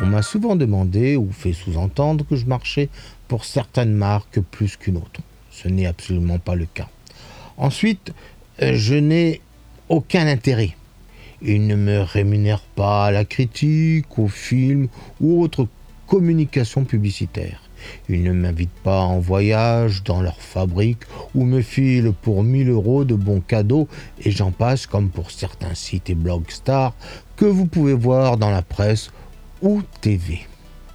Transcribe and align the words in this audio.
On 0.00 0.06
m'a 0.06 0.22
souvent 0.22 0.54
demandé 0.54 1.16
ou 1.16 1.30
fait 1.32 1.52
sous-entendre 1.52 2.24
que 2.24 2.36
je 2.36 2.46
marchais 2.46 2.88
pour 3.26 3.44
certaines 3.44 3.94
marques 3.94 4.40
plus 4.40 4.76
qu'une 4.76 4.96
autre. 4.96 5.20
Ce 5.50 5.66
n'est 5.66 5.86
absolument 5.86 6.38
pas 6.38 6.54
le 6.54 6.66
cas. 6.66 6.88
Ensuite, 7.56 8.12
euh, 8.62 8.74
je 8.76 8.94
n'ai 8.94 9.40
aucun 9.88 10.28
intérêt. 10.28 10.76
Ils 11.42 11.66
ne 11.66 11.74
me 11.74 12.00
rémunèrent 12.00 12.62
pas 12.76 13.06
à 13.06 13.10
la 13.10 13.24
critique, 13.24 14.18
au 14.18 14.28
film 14.28 14.88
ou 15.20 15.42
autre 15.42 15.66
communication 16.06 16.84
publicitaire. 16.84 17.60
Ils 18.08 18.22
ne 18.22 18.32
m'invitent 18.32 18.70
pas 18.82 19.00
en 19.00 19.18
voyage 19.18 20.02
dans 20.04 20.20
leur 20.20 20.40
fabrique 20.40 21.02
ou 21.34 21.44
me 21.44 21.60
filent 21.60 22.12
pour 22.22 22.42
1000 22.42 22.70
euros 22.70 23.04
de 23.04 23.14
bons 23.14 23.40
cadeaux 23.40 23.88
et 24.24 24.30
j'en 24.30 24.50
passe 24.50 24.86
comme 24.86 25.10
pour 25.10 25.30
certains 25.30 25.74
sites 25.74 26.10
et 26.10 26.14
blogs 26.14 26.50
stars 26.50 26.94
que 27.36 27.44
vous 27.44 27.66
pouvez 27.66 27.94
voir 27.94 28.36
dans 28.36 28.50
la 28.50 28.62
presse 28.62 29.10
ou 29.62 29.82
TV. 30.00 30.46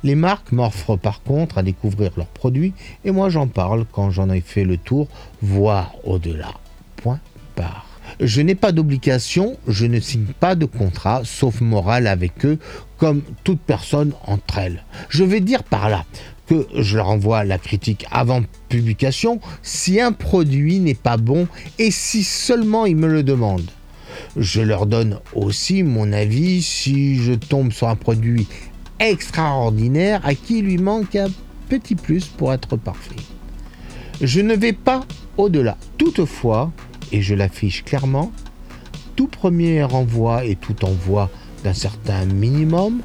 Les 0.04 0.16
marques 0.16 0.52
m'offrent 0.52 0.98
par 0.98 1.24
contre 1.24 1.58
à 1.58 1.64
découvrir 1.64 2.12
leurs 2.18 2.28
produits 2.28 2.74
et 3.06 3.12
moi 3.12 3.30
j'en 3.30 3.48
parle 3.48 3.86
quand 3.92 4.12
j'en 4.12 4.30
ai 4.30 4.42
fait 4.42 4.66
le 4.66 4.78
tour, 4.78 5.08
voire 5.42 5.94
au-delà. 6.04 6.54
Point 6.98 7.20
barre. 7.56 7.88
Je 8.20 8.42
n'ai 8.42 8.56
pas 8.56 8.72
d'obligation, 8.72 9.58
je 9.68 9.86
ne 9.86 10.00
signe 10.00 10.34
pas 10.40 10.56
de 10.56 10.66
contrat, 10.66 11.22
sauf 11.24 11.62
moral 11.62 12.08
avec 12.08 12.46
eux, 12.46 12.60
comme 12.98 13.22
toute 13.44 13.62
personne 13.62 14.14
entre 14.26 14.60
elles. 14.60 14.84
Je 15.10 15.24
vais 15.24 15.40
dire 15.40 15.64
par 15.64 15.90
là 15.90 16.06
que 16.48 16.68
je 16.78 16.98
leur 16.98 17.10
envoie 17.10 17.44
la 17.44 17.58
critique 17.58 18.06
avant 18.12 18.44
publication 18.70 19.40
si 19.62 20.02
un 20.02 20.12
produit 20.12 20.80
n'est 20.80 20.94
pas 20.94 21.18
bon 21.18 21.48
et 21.80 21.92
si 21.92 22.24
seulement 22.24 22.86
ils 22.86 22.98
me 22.98 23.08
le 23.08 23.24
demandent. 23.24 23.72
Je 24.38 24.62
leur 24.62 24.86
donne 24.86 25.20
aussi 25.34 25.84
mon 25.84 26.12
avis 26.12 26.62
si 26.62 27.18
je 27.18 27.34
tombe 27.34 27.72
sur 27.72 27.88
un 27.88 27.96
produit 27.96 28.48
extraordinaire 29.00 30.22
à 30.24 30.36
qui 30.36 30.62
lui 30.62 30.78
manque 30.78 31.16
un 31.16 31.30
petit 31.70 31.96
plus 31.96 32.26
pour 32.26 32.54
être 32.54 32.78
parfait. 32.78 33.16
Je 34.22 34.42
ne 34.42 34.56
vais 34.56 34.74
pas 34.74 35.06
au-delà. 35.38 35.78
Toutefois, 35.98 36.72
et 37.12 37.22
je 37.22 37.36
l'affiche 37.36 37.84
clairement, 37.84 38.32
tout 39.16 39.28
premier 39.28 39.84
envoi 39.84 40.46
et 40.46 40.56
tout 40.56 40.86
envoi 40.86 41.30
d'un 41.64 41.74
certain 41.74 42.26
minimum 42.26 43.02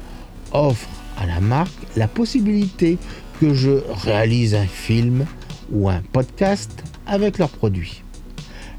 offre 0.51 0.89
à 1.17 1.25
la 1.25 1.39
marque 1.39 1.71
la 1.95 2.07
possibilité 2.07 2.97
que 3.39 3.53
je 3.53 3.81
réalise 4.03 4.55
un 4.55 4.67
film 4.67 5.25
ou 5.71 5.89
un 5.89 6.01
podcast 6.11 6.83
avec 7.05 7.37
leur 7.37 7.49
produit. 7.49 8.03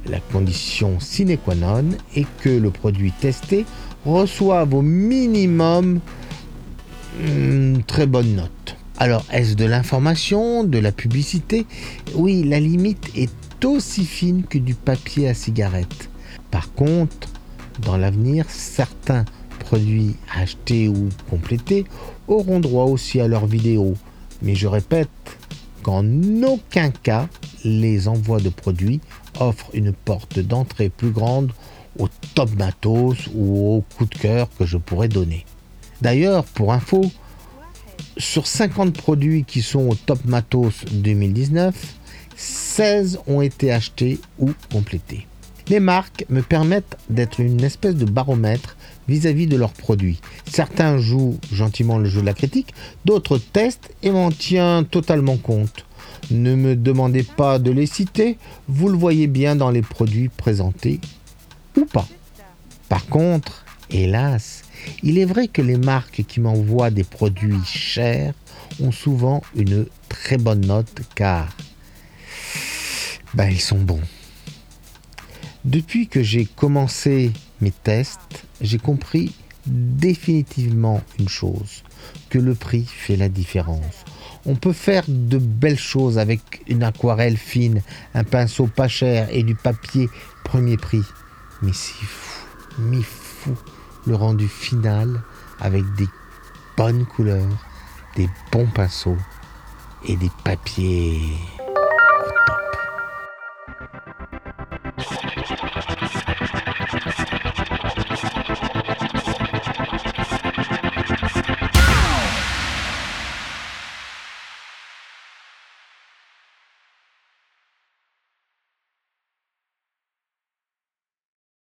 La 0.07 0.21
condition 0.21 0.99
sine 0.99 1.37
qua 1.37 1.55
non 1.55 1.85
est 2.17 2.27
que 2.43 2.49
le 2.49 2.71
produit 2.71 3.13
testé 3.13 3.67
reçoive 4.05 4.75
au 4.75 4.83
minimum 4.83 6.01
une 7.23 7.83
très 7.87 8.07
bonne 8.07 8.35
note. 8.35 8.77
Alors, 8.99 9.25
est-ce 9.33 9.55
de 9.55 9.65
l'information, 9.65 10.65
de 10.65 10.79
la 10.79 10.93
publicité? 10.93 11.67
Oui, 12.15 12.43
la 12.43 12.61
limite 12.61 13.11
est 13.15 13.65
aussi 13.65 14.05
fine 14.05 14.43
que 14.45 14.59
du 14.59 14.75
papier 14.75 15.29
à 15.29 15.35
cigarette. 15.35 16.11
Par 16.51 16.73
contre, 16.73 17.29
dans 17.83 17.97
l'avenir, 17.97 18.47
certains 18.49 19.25
produits 19.59 20.17
achetés 20.35 20.89
ou 20.89 21.09
complétés 21.29 21.85
auront 22.29 22.61
droit 22.61 22.85
aussi 22.85 23.21
à 23.21 23.29
leurs 23.29 23.47
vidéos. 23.47 23.95
Mais 24.43 24.55
je 24.55 24.67
répète 24.67 25.09
qu'en 25.83 26.05
aucun 26.43 26.91
cas, 26.91 27.29
les 27.65 28.09
envois 28.09 28.41
de 28.41 28.49
produits 28.49 29.01
offrent 29.41 29.71
une 29.75 29.93
porte 29.93 30.39
d'entrée 30.39 30.89
plus 30.89 31.11
grande 31.11 31.53
au 31.99 32.09
top 32.35 32.51
matos 32.57 33.29
ou 33.35 33.77
au 33.77 33.85
coup 33.97 34.07
de 34.07 34.15
cœur 34.15 34.49
que 34.59 34.65
je 34.65 34.77
pourrais 34.77 35.09
donner. 35.09 35.45
D'ailleurs, 36.01 36.45
pour 36.45 36.73
info, 36.73 37.11
sur 38.17 38.47
50 38.47 38.97
produits 38.97 39.45
qui 39.45 39.63
sont 39.63 39.89
au 39.89 39.95
top 39.95 40.25
matos 40.25 40.85
2019, 40.93 41.75
16 42.37 43.21
ont 43.27 43.43
été 43.43 43.73
achetés 43.73 44.19
ou 44.39 44.53
complétés. 44.73 45.27
Les 45.69 45.81
marques 45.81 46.25
me 46.31 46.43
permettent 46.43 46.97
d'être 47.11 47.41
une 47.41 47.63
espèce 47.63 47.95
de 47.95 48.05
baromètre 48.05 48.77
vis-à-vis 49.09 49.47
de 49.47 49.57
leurs 49.57 49.73
produits. 49.73 50.21
Certains 50.51 50.99
jouent 50.99 51.39
gentiment 51.53 51.99
le 51.99 52.07
jeu 52.07 52.23
de 52.23 52.27
la 52.27 52.35
critique, 52.35 52.75
d'autres 53.05 53.39
testent 53.39 53.91
et 54.03 54.11
m'en 54.11 54.31
tiennent 54.31 54.85
totalement 54.85 55.37
compte. 55.37 55.85
Ne 56.31 56.55
me 56.55 56.77
demandez 56.77 57.23
pas 57.23 57.59
de 57.59 57.71
les 57.71 57.87
citer, 57.87 58.39
vous 58.69 58.89
le 58.89 58.97
voyez 58.97 59.27
bien 59.27 59.57
dans 59.57 59.71
les 59.71 59.83
produits 59.83 60.29
présentés 60.29 61.01
ou 61.77 61.85
pas. 61.85 62.07
Par 62.89 63.07
contre, 63.07 63.65
hélas, 63.91 64.63
il 65.03 65.19
est 65.19 65.25
vrai 65.25 65.49
que 65.49 65.63
les 65.63 65.77
marques 65.77 66.25
qui 66.27 66.41
m'envoient 66.41 66.91
des 66.91 67.05
produits 67.05 67.65
chers 67.65 68.35
ont 68.81 68.93
souvent 68.93 69.43
une 69.57 69.87
très 70.09 70.39
bonne 70.39 70.67
note 70.67 71.03
car 71.15 71.49
ben, 73.35 73.49
ils 73.49 73.61
sont 73.61 73.79
bons. 73.79 74.01
Depuis 75.65 76.09
que 76.09 76.23
j'ai 76.23 76.47
commencé 76.47 77.33
mes 77.61 77.71
tests, 77.71 78.47
j'ai 78.61 78.79
compris 78.79 79.33
définitivement 79.67 81.03
une 81.19 81.29
chose, 81.29 81.83
que 82.29 82.39
le 82.39 82.55
prix 82.55 82.87
fait 82.87 83.17
la 83.17 83.29
différence. 83.29 84.05
On 84.47 84.55
peut 84.55 84.73
faire 84.73 85.05
de 85.07 85.39
belles 85.39 85.79
choses 85.79 86.19
avec 86.19 86.63
une 86.67 86.83
aquarelle 86.83 87.37
fine, 87.37 87.83
un 88.15 88.25
pinceau 88.25 88.67
pas 88.67 88.89
cher 88.89 89.29
et 89.31 89.43
du 89.43 89.55
papier 89.55 90.09
premier 90.45 90.77
prix. 90.77 91.05
Mais 91.63 91.73
c'est 91.75 92.05
fou, 92.05 92.47
mais 92.79 93.03
fou 93.03 93.55
le 94.07 94.15
rendu 94.15 94.49
final 94.49 95.23
avec 95.61 95.85
des 95.95 96.09
bonnes 96.77 97.05
couleurs, 97.05 97.67
des 98.17 98.29
bons 98.51 98.67
pinceaux 98.67 99.19
et 100.07 100.17
des 100.17 100.31
papiers 100.45 101.21